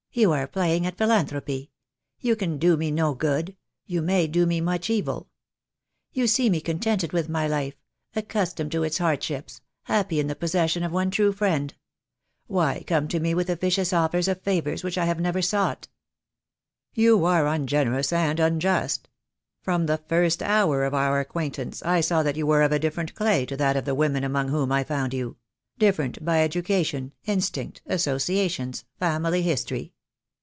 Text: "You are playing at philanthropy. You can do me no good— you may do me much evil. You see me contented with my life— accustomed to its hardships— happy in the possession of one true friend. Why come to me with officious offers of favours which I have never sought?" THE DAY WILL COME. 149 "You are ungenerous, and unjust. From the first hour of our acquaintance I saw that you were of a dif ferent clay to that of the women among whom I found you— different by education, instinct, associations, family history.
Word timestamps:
"You 0.13 0.33
are 0.33 0.45
playing 0.45 0.85
at 0.85 0.97
philanthropy. 0.97 1.71
You 2.19 2.35
can 2.35 2.57
do 2.57 2.75
me 2.75 2.91
no 2.91 3.13
good— 3.13 3.55
you 3.87 4.01
may 4.01 4.27
do 4.27 4.45
me 4.45 4.59
much 4.59 4.89
evil. 4.89 5.29
You 6.11 6.27
see 6.27 6.49
me 6.49 6.59
contented 6.59 7.13
with 7.13 7.29
my 7.29 7.47
life— 7.47 7.75
accustomed 8.13 8.73
to 8.73 8.83
its 8.83 8.97
hardships— 8.97 9.61
happy 9.83 10.19
in 10.19 10.27
the 10.27 10.35
possession 10.35 10.83
of 10.83 10.91
one 10.91 11.11
true 11.11 11.31
friend. 11.31 11.73
Why 12.47 12.83
come 12.85 13.07
to 13.07 13.21
me 13.21 13.33
with 13.33 13.49
officious 13.49 13.93
offers 13.93 14.27
of 14.27 14.41
favours 14.41 14.83
which 14.83 14.97
I 14.97 15.05
have 15.05 15.21
never 15.21 15.41
sought?" 15.41 15.87
THE 16.93 17.03
DAY 17.03 17.07
WILL 17.13 17.17
COME. 17.19 17.23
149 17.23 17.37
"You 17.37 17.37
are 17.85 17.87
ungenerous, 17.87 18.11
and 18.11 18.39
unjust. 18.41 19.07
From 19.61 19.85
the 19.85 20.01
first 20.09 20.43
hour 20.43 20.83
of 20.83 20.93
our 20.93 21.21
acquaintance 21.21 21.81
I 21.83 22.01
saw 22.01 22.21
that 22.23 22.35
you 22.35 22.45
were 22.45 22.63
of 22.63 22.73
a 22.73 22.79
dif 22.79 22.95
ferent 22.97 23.13
clay 23.13 23.45
to 23.45 23.55
that 23.55 23.77
of 23.77 23.85
the 23.85 23.95
women 23.95 24.25
among 24.25 24.49
whom 24.49 24.73
I 24.73 24.83
found 24.83 25.13
you— 25.13 25.37
different 25.79 26.25
by 26.25 26.43
education, 26.43 27.13
instinct, 27.23 27.81
associations, 27.85 28.83
family 28.99 29.41
history. 29.41 29.93